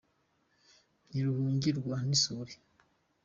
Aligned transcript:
Ntiruhungirwa 1.09 1.95
n’isuri. 2.07 2.53